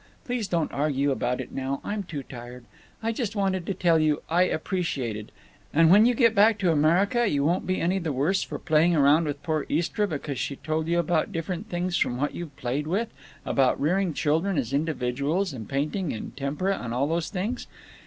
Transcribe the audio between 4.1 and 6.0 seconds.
I appreciated—And